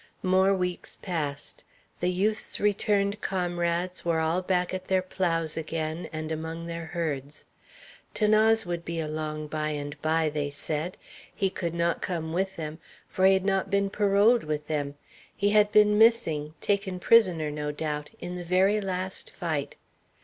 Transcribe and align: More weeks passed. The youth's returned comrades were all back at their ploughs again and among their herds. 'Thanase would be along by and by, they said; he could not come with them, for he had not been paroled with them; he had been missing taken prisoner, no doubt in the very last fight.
More 0.23 0.51
weeks 0.51 0.97
passed. 0.99 1.63
The 1.99 2.07
youth's 2.09 2.59
returned 2.59 3.21
comrades 3.21 4.03
were 4.03 4.19
all 4.19 4.41
back 4.41 4.73
at 4.73 4.85
their 4.85 5.03
ploughs 5.03 5.55
again 5.57 6.09
and 6.11 6.31
among 6.31 6.65
their 6.65 6.87
herds. 6.87 7.45
'Thanase 8.15 8.65
would 8.65 8.83
be 8.83 8.99
along 8.99 9.45
by 9.45 9.69
and 9.69 10.01
by, 10.01 10.27
they 10.27 10.49
said; 10.49 10.97
he 11.35 11.51
could 11.51 11.75
not 11.75 12.01
come 12.01 12.33
with 12.33 12.55
them, 12.55 12.79
for 13.07 13.27
he 13.27 13.33
had 13.35 13.45
not 13.45 13.69
been 13.69 13.91
paroled 13.91 14.43
with 14.43 14.65
them; 14.65 14.95
he 15.37 15.49
had 15.51 15.71
been 15.71 15.99
missing 15.99 16.55
taken 16.61 16.99
prisoner, 16.99 17.51
no 17.51 17.71
doubt 17.71 18.09
in 18.19 18.37
the 18.37 18.43
very 18.43 18.81
last 18.81 19.29
fight. 19.29 19.75